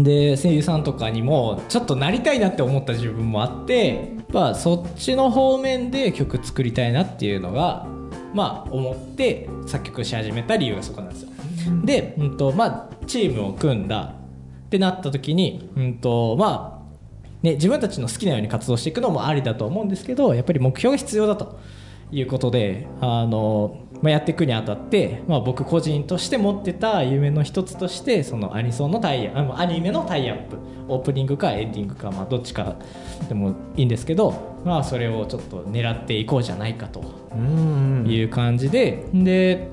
[0.00, 7.86] で声優さんとかにもちょっとなりたいなって思った自分もあって、まあ、そっちの方面で曲作りたいなっていうのが
[8.32, 11.31] まあ思って作曲し始めた理由がそこなんですよ。
[11.84, 14.14] で、うんとまあ、チームを組んだ
[14.66, 16.82] ってなった時に、うんとまあ
[17.42, 21.58] ね、自分たちの好きなように活動していくのもありだと思うんですけどやっぱり目標が必要だと
[22.12, 30.56] いうことであの、まあ、やっていくにあたって、まあ、僕個人として持ってた夢の一つとしてそのアニソンのタイアアニメのタイアップ
[30.88, 32.76] オープニングかエンディングか、まあ、どっちか
[33.28, 38.06] でもいいんですけど、まあ、それをちょっと狙っていこうじゃないかというん。
[38.06, 39.68] いう感じでで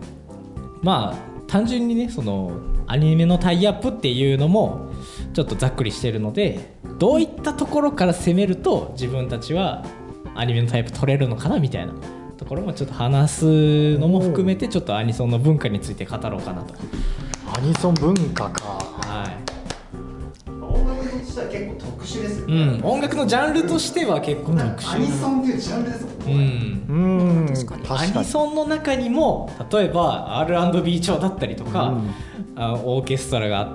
[0.82, 2.52] まあ単純にねその
[2.88, 4.92] アニメのタイアップっていうのも
[5.34, 9.84] ちょっとざっくりしてるのでどういったところから攻めると自分たちは
[10.36, 11.94] アニメのタイプ取れるのかなみたいな
[12.38, 16.74] ところもちょっと話すのも含めてちょっとアニソンの文化について語ろうかなと。
[17.58, 18.64] アニソン文化か。
[18.64, 19.50] はい。
[20.64, 24.96] 音楽としては結構特殊ですようね、ん、音楽のジャンルとしては結構特殊。
[24.96, 26.86] アニソンっていうジャンルですもんうね、ん。
[26.88, 27.54] うーん。
[27.54, 28.16] 確かに。
[28.16, 32.14] アニソンの中にも例えば R&B 調だったりとか、うん。
[32.56, 33.70] あオーケストラがあっ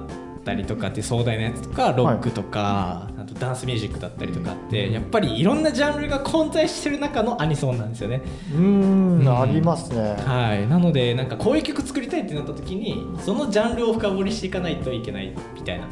[0.44, 8.20] たりとかって壮大なやつとかロックとか、あとダンスミュージックだったりとかってやっぱりいろんなジャンルが混在してる中のアニソンなんですよね。
[8.52, 9.20] うーん。
[9.20, 9.40] うん。
[9.40, 10.16] ありますね。
[10.26, 15.88] はい、なのでなんかこういう曲作りたいってなった時にそのジャンルを深掘りしていかないといけないみたいな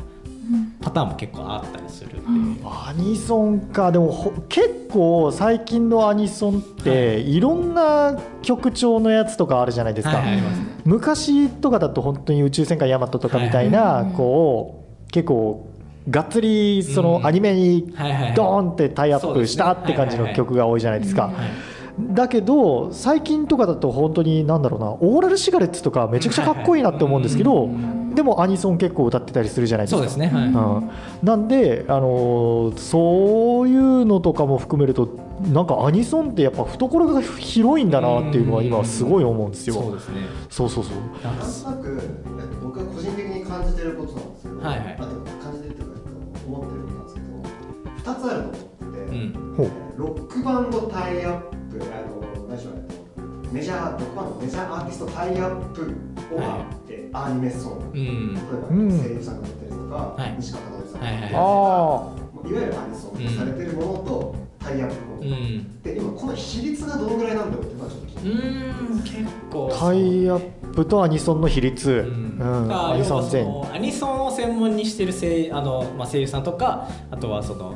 [0.80, 3.92] パターンも結構あったりするんで、アニソンか。
[3.92, 10.42] でもほ結構最近のアニソンって、い、ろんな曲調のやつとかあるじゃないですか、はいはい
[10.84, 15.68] 昔とかだと本当に宇宙戦艦ヤマトとかみたいな、こう結構
[16.10, 17.26] がっつりそのうん。
[17.26, 18.34] アニメにはいはいはい。
[18.34, 21.28] ドーンってタイアップしたって感じの曲が多いじゃないですか。
[21.28, 21.34] はい。
[22.00, 27.68] だけど最近とかだと本当に何だろうなオーラルシガレッツとかめちゃくちゃかっこいいなって思うんですけど、
[28.14, 29.98] でもアニソン結構歌ってたりするじゃないですか。
[29.98, 30.44] そうですね、はい。
[30.46, 30.90] うん、
[31.22, 35.08] なんで、あのーそういうのとかも含めると
[35.52, 39.74] なんかアニソンってやっぱ懐が広いんだなっていうのは今すごい思うんですよ。
[39.74, 40.20] そうですね。
[40.50, 40.94] そうそうそう。
[41.24, 42.00] なんとなく、
[42.40, 44.94] えっと、僕が個人的に感じてることなんですけど、はいはい。
[44.94, 45.06] あと
[45.42, 49.14] 感じてるというかえっと思ってることなんですけど2つあると思ってて、う。
[49.14, 49.56] ん
[49.96, 52.82] ロックバンドタイアップあの何でしょうね。
[53.52, 55.94] メジャーロックバンドメジャーアーティストタイアップ
[56.32, 56.81] をはい
[57.12, 58.34] アニメソングうん。
[58.34, 60.34] 例えば、うん声優さんが歌ってるとか、はい。
[60.38, 61.42] 西川貴教さんがはいはい歌ってるとか、
[62.44, 62.52] あい。
[62.54, 65.16] わゆるアニソンとされてるものと、タイアップも。
[65.16, 65.82] の、うん。
[65.82, 68.48] で今この比率がどのぐらいなんだろうっていうのはちょっと気になる。
[68.90, 69.14] うん結
[69.50, 69.70] 構。
[69.72, 70.40] あタイアッ
[70.74, 77.74] プとアニソンの比率、ううんんアニソン全アニソンを専門にしてる声あの、まあ、声優さんとかあとはその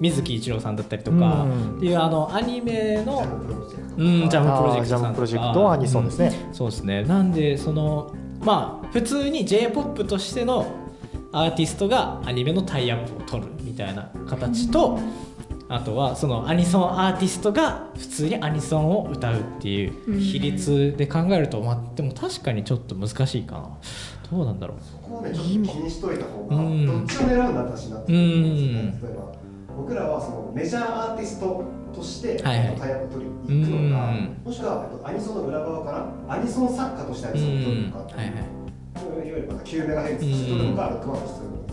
[0.00, 1.76] 水木一郎さんだったりとか、うん。
[1.76, 5.04] っていうあのアニメのジャムプロジェクトんジャムプロジェクトさんとか。
[5.04, 6.32] ジャムプロジェクトはアニソンですね。
[6.52, 7.04] そうですね。
[7.04, 10.66] なんでそのまあ普通に j p o p としての
[11.32, 14.98] アーティストがアニメのタイアップを取るみたいな形と、
[15.68, 23.78] あとはそのアニソンアーティストが普通にアニソンを歌うっていう比率で考えると、まあ、でも確かにちょっと難しいかな。
[24.30, 24.78] どうなんだろう。
[24.82, 26.86] そこをねちょっと気にしといた方がうん。
[26.86, 29.00] どっちを狙うんだって話になってくるんですよね。
[29.02, 29.41] 例えば
[29.76, 32.76] 僕らはそのメジャーアーティストとしてはいはい。
[32.76, 34.40] タイアップ取りに行くのか、うん。
[34.44, 39.28] もしくはアニソンの裏側からアニソン作家としてアニソンを取るのか、うんはいはい。
[39.28, 41.72] いわゆるまた9メガヘルツ取るのか、ロックバンして取るのか。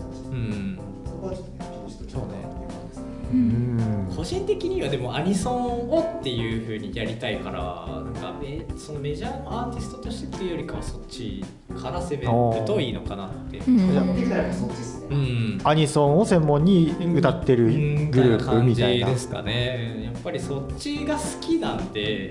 [1.06, 11.44] そこはちょっとね気にしといた方がいいなっていう感じですねうん個人的にはでもアニソンをっていう風にやりたいからなんかメそのメジャーのアーティストとしてっていうよりかはそっち
[11.78, 13.58] から攻めるといいのかなって。
[13.58, 15.60] うん。
[15.64, 17.64] アニソンを専門に歌ってる
[18.10, 19.06] グループみたいな。
[19.06, 20.04] 感じですかね。
[20.04, 22.30] やっっぱりそっちが好きなんで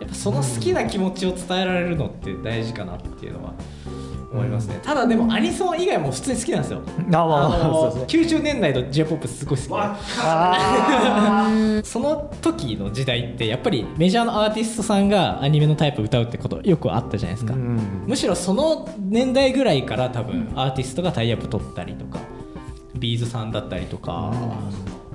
[0.00, 3.52] やっぱその好きな気持ちを伝えられるのって大事かなっていうのは
[4.32, 6.82] 思いますね、ただでもアニソン以外も普通に好きなんですよ。
[6.86, 8.38] あまあまああのそうですね。
[8.38, 9.68] 90年代の j p o p すごい好き。
[11.84, 18.04] その時の時代ってやっぱりメジャーのアーティストさんがアニメのタイプ歌うってことよくあったじゃないですか、ーうん。
[18.06, 22.20] むしろその年代ぐらいから多分アーティストがタイアップ取ったりとか
[22.94, 24.34] ビーズさんだったりとか、は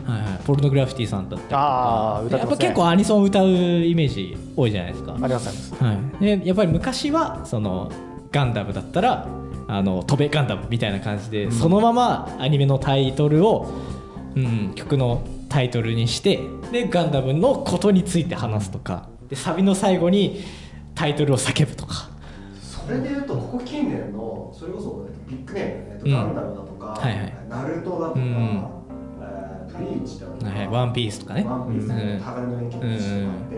[0.07, 2.17] いはい、ポルノグラフィティさんだったりとか。
[2.17, 2.65] あー歌ってますね。
[2.65, 5.83] やっぱ結構アニソン歌うイメージ多いじゃないですか、ありますあります。
[5.83, 7.89] はい、でやっぱり昔はその
[8.35, 9.25] ガンダムだったら
[9.69, 13.71] あの飛べガンダムみたいな感じで、そのままアニメのタイトルを、
[14.35, 19.07] うん、曲のタイトルにしてでガンダムのことについて話すとか。
[19.29, 20.43] でサビの最後に
[20.95, 22.09] タイトルを叫ぶとか。
[22.61, 26.11] それでいうとここ近年のそれこそビッグネーム、えっとうん。
[26.11, 27.33] ガンダムだとか、はいはい。
[27.49, 28.25] ナルトだとか、うん。
[29.21, 30.67] えーブリーチだとか、はい。
[30.67, 31.43] ワンピースとかね。
[31.43, 32.19] ワンピースうん。
[32.19, 32.97] 鋼の錬金とかっ
[33.49, 33.55] て、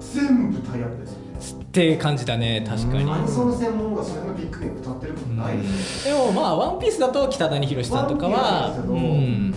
[0.00, 1.18] 全部タイアップですよ。
[1.22, 1.27] ね
[1.68, 3.10] って感じだね確かに。
[3.10, 5.58] アニソン専門がそれのビッグネーム歌ってることない。
[5.58, 8.72] ですよ、でもまあ「ワンピースだと北谷宏さんとかは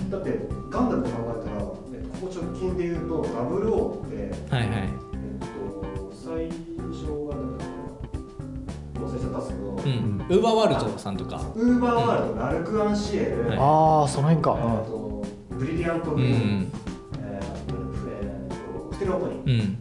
[0.10, 1.62] だってガンダムで考えたら、
[1.93, 4.71] えっとここ直近で言うと WO ってはいはい。
[4.74, 4.89] えっ
[5.39, 6.47] と、最
[6.91, 7.67] 初が何だっ
[8.12, 8.19] たか
[9.00, 10.26] な忘れちゃったんですけど、うん。
[10.30, 11.41] ウーバーワールドさんとか。
[11.56, 13.58] ウーバーワールド、ラルク・アンシエル、はい。
[13.58, 16.71] ああその辺か、えっとブリリアント・グリーン、ん。
[17.24, 17.41] えー
[18.10, 19.78] えーとステレオポニーうん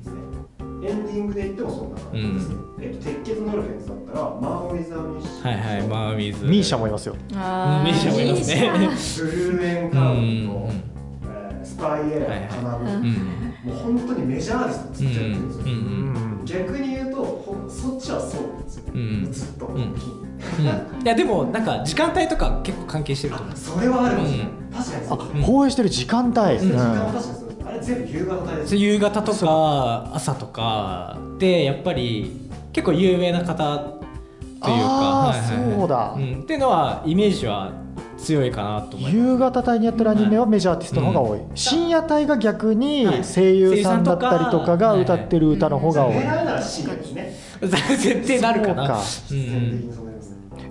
[0.83, 2.01] エンディングで言ってもそんな。
[2.01, 6.45] 感じですね、えっと鉄血のオルフェンズだったらマン・ウィズ・ア・ミッシはいはいマーウィズ。
[6.47, 7.17] MISIA もいますよ。
[7.35, 9.31] あーミーシャもいますね。
[9.31, 10.23] BLUE ENCOUNT、うん。
[10.23, 12.49] えー SPYAIR、はいはい。
[12.49, 13.05] 花火、うん。
[13.05, 18.85] うんもう本当にメジャーアーティストずっとやってるんですよ、うんうん逆に言うとほんそっちはそうなんですよ。
[18.85, 19.33] ね、うん。
[19.33, 19.75] ずっと、ん。
[19.77, 21.03] うん。
[21.03, 23.53] いやでもなんか時間帯とか結構関係してると思う。
[23.53, 25.19] あそれはあるかもしれない、う確かにあそう。
[25.19, 26.79] ですね、放映してる時間帯、時うん。
[26.79, 27.50] 間は確かにそう
[27.83, 28.77] 全部夕方帯です。
[28.77, 35.77] 夕方とか朝とかでやっぱり結構有名な方というかはいはいはい。
[35.79, 36.15] そうだ。
[36.17, 37.73] ん、っていうのはイメージは
[38.19, 39.17] 強いかなと思います。
[39.17, 43.25] 夕方帯にやってるアニメはメジャーアーティストの方が多い、深夜帯が逆にはい。
[43.25, 50.00] 声優さんだったりとかが歌ってる歌の方が多い、狙うなら深夜ですね絶対なるかなそううん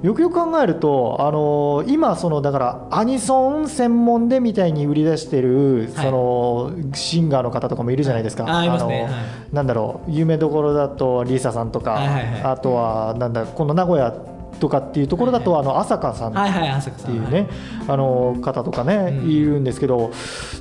[0.01, 6.05] よくよく考えると、あのー今そのだからアニソン専門でみたいに売り出してる、はい。
[6.05, 9.03] そのシンガーの方とかもいるじゃないですか、あいますね。
[9.03, 9.12] はい。
[9.51, 12.43] なんだろう有名どころだとリサさんとか、はいはいはい。
[12.43, 14.13] あとはなんだこの名古屋
[14.59, 17.11] とかっていうところだと、はあの朝香さんはいはい朝香さん。
[17.11, 17.49] っていうね、
[17.87, 19.29] あの方とかね、うん。
[19.29, 20.11] いるんですけど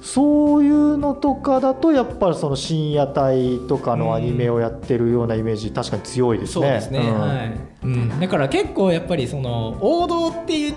[0.03, 6.53] そういうのとかだとやっぱりその深夜帯とかのアニメをやってるようなイメージ確かに強いですね。
[6.53, 7.21] そうですね、うん。
[7.21, 7.61] はい。
[7.83, 10.77] うん、だから結構やっぱりその王道って言っ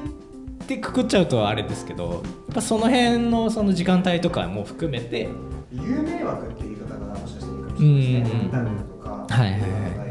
[0.67, 2.21] てくくっちゃうとあれですけどやっ
[2.55, 5.29] ぱその辺のその時間帯とかも含めて
[5.71, 8.39] 有名枠って言い方がもしかしていいかもしれないですね。
[8.39, 9.97] うんエンタメとかはいはいはい。
[9.97, 10.11] はいうん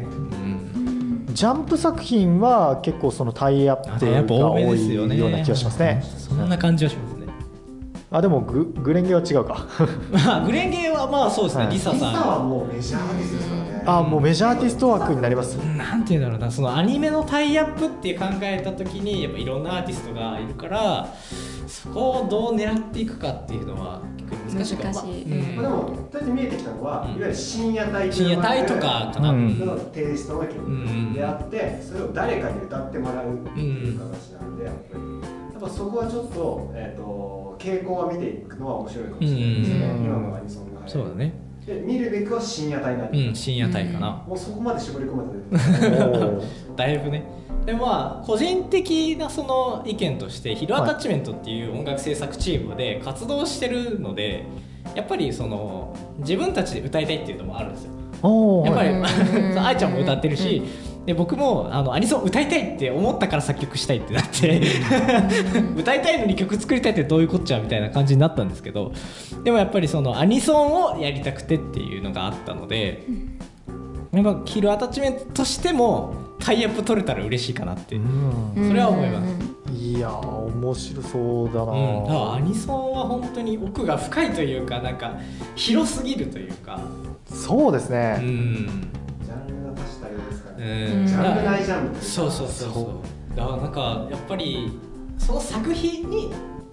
[1.33, 6.03] ジャンプ作品は結構そのタイアップが多ですよねいような気がしますね。
[6.19, 7.27] そんな感じはしますね
[8.13, 9.67] あでもググレンゲは違うか。
[10.11, 15.57] ま あグレンゲはまあそうですね、はいリサリサはさもうメジャーアーティストですからねあもうメジャーアーティスト枠になります。
[15.57, 21.07] んなんていうんだろうなそのアニメのタイアップって考えた時にやっぱいろんなアーティストがいるから
[21.69, 24.01] そこをどう狙っていくかっていうのは
[24.53, 24.77] 難しい。
[24.77, 25.23] か難しい。
[25.25, 27.11] うんまあでもとりあえず見えてきたのは、うん。
[27.11, 29.59] いわゆる深夜帯深夜帯とかかな、うん。
[29.59, 35.05] のテイストの曲であって、それを誰かに歌ってもらうっていう形なんで、やっぱり
[35.53, 40.05] やっぱそこはちょっと,、えー、と傾向は見ていくのは面白いかもしれないですね、うん。
[40.05, 40.81] 今のアニソンが。
[40.87, 41.33] そうだね。
[41.67, 45.17] で見るべくは深夜帯なんで、うん深夜帯かな、もうそこまで絞り込
[45.51, 46.45] めたで おー。
[46.75, 47.25] だいぶね
[47.67, 54.47] でまあ個人的なその意見としてヒルアタッチメントっていう音楽制作チームで活動してるので
[54.95, 58.01] やっぱりその自分たちで歌いたいっていうのもあるんですよ。
[58.67, 58.91] やっぱり
[59.59, 60.63] 愛ちゃんも歌ってるし
[61.07, 64.61] で僕もあのアニソン歌いたいって思ったから作曲したいってなって
[65.77, 68.93] 歌いたいのに曲作りたいってどういうこっちゃみたいな感じになったんですけど
[69.43, 73.03] でもやっぱりそのアニソンをやりたくてっていうのがあったので
[74.13, 78.01] やっぱキルアタッチメントとしてもタイアップ取れたら嬉しいかなって、う。
[78.01, 78.65] うん。
[78.65, 79.51] んそれは思います。
[79.73, 85.15] いやー面白そうだな、だからアニソンは本当に奥が深いというかなんか
[85.55, 86.81] 広すぎるというか。
[87.31, 88.67] うそうですね、ん。
[89.23, 91.07] ジャンルが多種多様ですからうね、ん。
[91.07, 92.01] ジャンルないジャンル。
[92.01, 93.03] そうそうそうそ
[93.33, 93.37] う。
[93.37, 94.73] だからなんかやっぱり
[95.19, 96.33] その作品に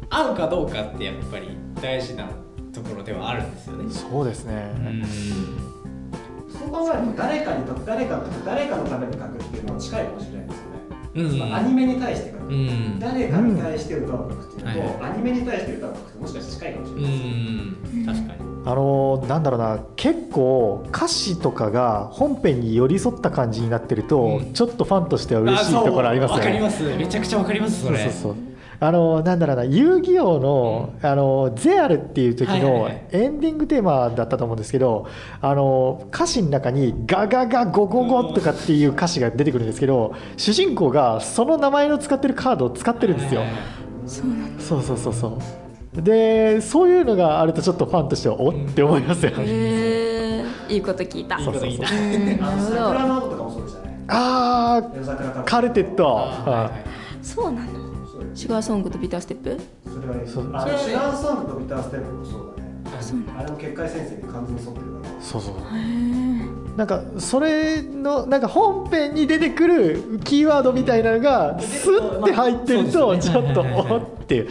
[0.10, 1.50] 合うかどうかってやっぱり
[1.82, 2.28] 大事な
[2.74, 3.94] ところではあるんですよね。
[3.94, 5.04] そうですね、うん
[6.68, 10.80] そう考えると誰かにと誰かの誰かのために書くっていうのは近いかもしれないですよね、
[11.16, 11.32] うん。
[11.32, 13.00] そのアニメに対して書く、うん。
[13.00, 24.54] 誰かに対して歌を書くっていうのと、うんはいアニメに対して歌を書くってもしかして近いかもしれうないですよね、ん確かにあのーなんだろうな結構歌詞とかが本編に寄り添った感じになってると、うん。
[24.54, 26.46] ちょっとファンとしては嬉しいところありますよね。
[26.46, 26.84] わかります。
[26.84, 27.98] めちゃくちゃわかりますそれ。
[28.00, 28.47] そうそうそう
[28.80, 35.08] あのなんだろうな遊戯王の,、あのゼアルっていう時のエンディングテーマだったと思うんですけど、
[35.42, 43.42] あの歌詞の中に「ガガガゴゴゴ」とかっていう歌詞が出てくるんですけど主人公がその名前の使ってるカードを使ってるんですよ。
[44.06, 44.64] そうなんだ。
[44.64, 46.02] そうそうそうそう。
[46.02, 49.38] でそういうのがあるとちょっとファンとしてはおって思いますよね。
[49.40, 51.40] へえいいこと聞いた。
[51.40, 51.86] いいこと聞いた。
[51.86, 51.88] う
[52.60, 53.98] そうでしたね。
[54.10, 56.72] あ夜桜かーカルテット、は
[57.22, 57.87] そうなの
[58.38, 59.60] シュガーソングとビターステップ？
[59.84, 62.70] それはねそうあシュガーソングとビターステップもそうだね。
[63.02, 65.22] そうあれも結界先生に完全に沿ってるから。
[65.22, 65.56] そうそう
[66.78, 74.50] なんかそれのなんか本編に出てくるキーワードみたいなのがスッて入ってるまとちょっとおっていう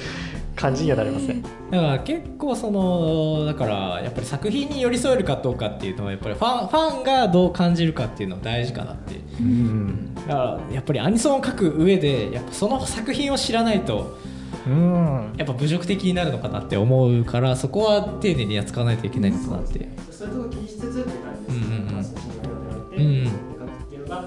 [0.57, 1.43] 感じにはなりますね。
[1.71, 14.19] だから結構そのだからやっぱり作品に寄り添えるかどうかっていうのはやっぱりファンファンがどう感じるかっていうのは大事かなってうんだからやっぱりアニソンを書く上でやっぱその作品を知らないと
[14.67, 15.35] うん。
[15.37, 19.89] やっぱ侮辱的になるのかなって思うからそこは丁寧に扱わないといけないのかなって。
[20.11, 24.23] そういうとこ気にしつつって感じですうんうんうんうんうんっていうのが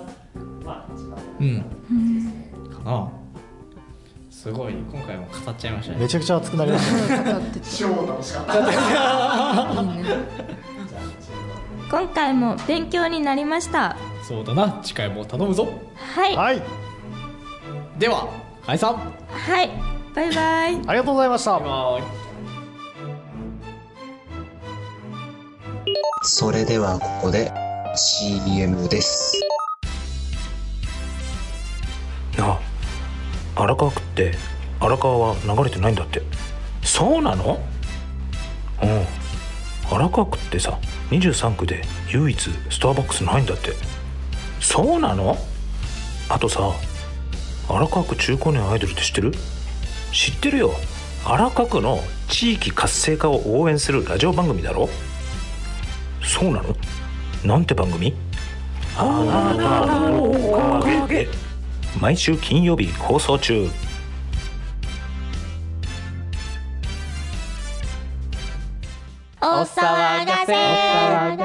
[0.64, 1.62] まあ一番うん
[2.84, 3.12] かな。
[4.30, 6.00] すごい今回も語っちゃいましたね。
[6.00, 7.42] めちゃくちゃ熱くなりました。
[7.78, 8.54] 超 楽しかった。
[11.90, 13.98] 今回も勉強になりました
[14.30, 14.80] そうだな。
[14.84, 15.68] 次回も頼むぞ。
[15.96, 16.36] はい。
[16.36, 16.62] ははい、
[17.98, 18.30] では
[18.64, 18.94] 解散。
[19.64, 19.70] い。
[20.14, 20.76] バイバイ。
[20.76, 21.60] ありがとうございました。
[26.22, 27.52] それではここで
[27.96, 29.42] CM です。
[32.38, 32.60] なあ
[33.56, 34.36] 荒川区って
[34.80, 36.22] 荒川は流れてないんだって。
[36.84, 37.60] そうなの？
[38.84, 39.06] うん。
[39.92, 40.78] 荒川区ってさ
[41.10, 43.72] 23区で唯一ストアバックスないんだって
[44.60, 45.38] そうなの？
[46.30, 46.72] あとさ
[47.68, 49.32] 荒川区中高年アイドルって知ってる？
[50.12, 50.72] 知ってるよ。
[51.26, 54.90] 荒川区の地域活性化を応援するラジオ番組だろ？
[56.24, 56.76] そうなの？
[57.44, 58.14] なんて番組？
[58.98, 61.26] あなたのおかげ。
[61.26, 61.30] で
[62.00, 63.70] 毎週金曜日放送中
[69.50, 70.54] お騒がせ。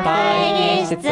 [0.02, 1.08] 会議室。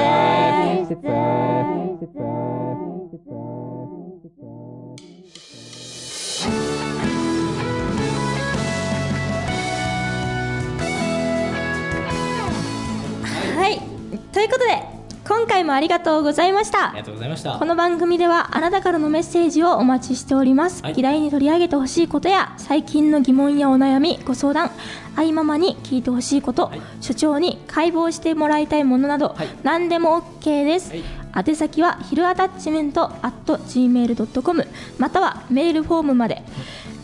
[13.56, 13.80] はい。
[14.32, 14.91] ということで
[15.24, 16.88] 今回もありがとうございました。
[16.88, 17.56] ありがとうございました。
[17.56, 20.94] この番組ではあなたからのメッセージをお待ちしております、はい。
[20.94, 24.72] 議題に取り上げてほしいことや最近の疑問やお悩みご相談
[25.14, 26.82] あいママに聞いてほしいこと、はい。
[27.00, 29.48] 所長に解剖してもらいたいものなど、はい。
[29.62, 31.04] 何でも OK です、はい。
[31.46, 34.66] 宛先はヒルアタッチメント at gmail.com
[34.98, 36.42] またはメールフォームまで、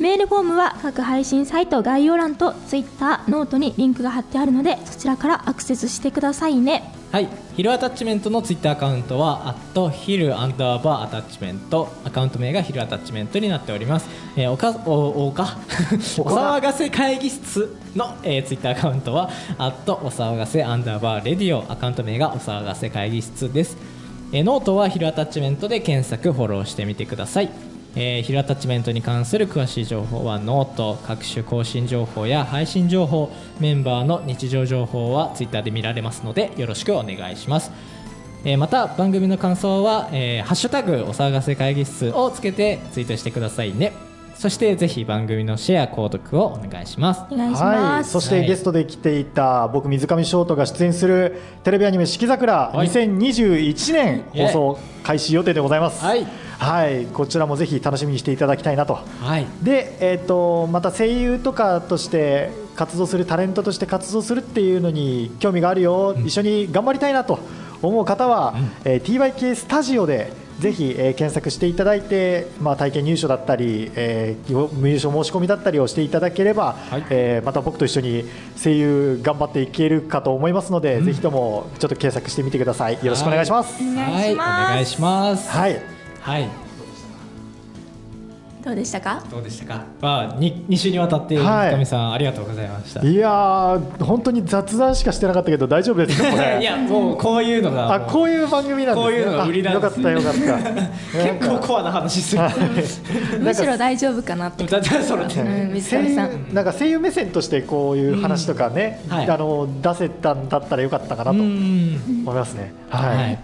[0.01, 14.11] メールフォームは各配信サイト概要欄と Twitter ノートにリンクが貼ってあるのでそちらからアクセスしてくださいねはい、ヒルアタッチメントのツイッターアカウントは、アットヒルアンダーバーアタッチメント、アカウント名がヒルアタッチメントになっております。
[14.37, 15.57] えーおか、お、 おか、
[16.19, 23.79] お騒がせ会議室の、えー、ツイッターアカウントは、アットお騒がせアンダーバーレディオ、アカウント名がお騒がせ会議室です。
[24.33, 27.68] えーノートはヒルアタッチメントで検索、フォローしてみてください。
[27.97, 33.31] えーヒルアタッチメントに関する詳しい情報はノート各種更新情報や配信情報
[33.61, 37.71] メンバーの日常情報はツイッターで見られますのでよろしくお願いします、
[38.45, 43.93] えーまた番組の感想は、えーハッシュタグお騒がせ会議室」をつけてツイートしてくださいね。
[44.37, 47.23] そしてぜひ番組のシェア購読をお願いします。
[47.29, 52.89] お願いしはい、ます、そしてゲストで来ていた僕水上翔太が出演するテレビアニメ「四季桜」はい。
[52.89, 56.05] 2021年放送開始予定でございます。
[56.05, 56.25] はい
[56.59, 58.99] はい、こちらもぜひ楽しみにしていただきたいなと。
[59.21, 59.47] はい。
[59.63, 67.39] で、えー、とまた声優とかとして活動するタレントとして活動するっていうのに興味があるよ、一緒に頑張りたいなと。
[67.81, 68.55] 思う方は、
[68.85, 77.05] えー TYK スタジオでぜひ、えー検索していただいて、まあ、体験入所だったり、えーよ入所申し込みだったりをしていただければ、はい。
[77.11, 78.25] えーまた僕と一緒に
[78.61, 82.95] 声優頑張っていけるかと思いますので、ぜひともちょっと検索してみてください。
[82.95, 83.81] よろしくお願いします。
[83.81, 84.49] お願いします。
[84.49, 85.51] はい、お願いします。
[85.51, 86.49] はいはい。
[88.65, 89.23] どうでしたか？
[89.31, 89.85] どうでしたか？
[90.03, 91.77] まあ 2, 2週にわたってはい。
[91.77, 96.59] 水上さんありがとうございました、いやー本当に雑談しかしてなかったけど大丈夫ですかこれ。
[96.61, 99.03] いやもうこういうのがあこういう番組なんですね。
[99.05, 100.79] こういうのが売りなんですあよかったよかった。
[101.39, 102.43] 結構コアな話する。
[103.41, 106.53] むしろ大丈夫かなって、 だってそれうん、水声優上さん。
[106.55, 109.31] なんか声優目線としてこういう話とかね、うんはい。
[109.31, 112.73] あの出せたんだったらよかったかなとう思んいますね。
[112.91, 113.17] はい。
[113.17, 113.39] はい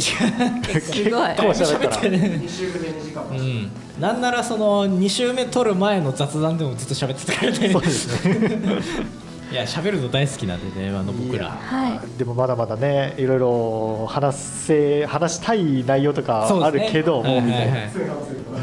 [0.00, 1.10] 結 すごい。
[1.10, 1.94] 構喋ったら。
[2.02, 3.70] 2週目で2時間うん。
[4.00, 8.38] なんならその2週目撮る前の雑談でもずっと喋ってたからねそうですね。
[9.52, 11.50] いや喋るの大好きなんでねあの僕ら。
[11.50, 12.18] はい。
[12.18, 17.72] でもまだまだね、いろいろ話せ話したい内容とかあるけども、はいはいみたいな。
[17.72, 17.82] はい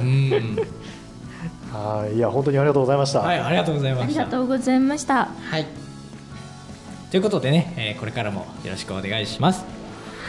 [0.01, 0.67] うん。
[1.71, 3.19] はい、いや本当にありがとうございました。
[3.19, 4.25] はいありがとうございありました。
[4.25, 5.29] がとうございました。
[5.49, 5.65] はい。
[7.09, 9.63] ということでね、えーこれからもよろしくお願いします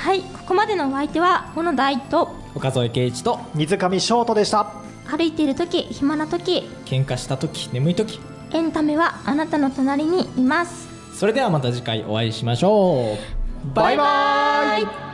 [0.03, 4.73] はいここまでのお相手は小野大と岡添圭一と水上翔太でした。
[5.07, 8.19] 歩いている時暇な時喧嘩した時眠い時
[8.53, 14.79] エンタメはあなたの隣にいますそれではまた次回お会いしましょうバイバ
[15.09, 15.12] イ。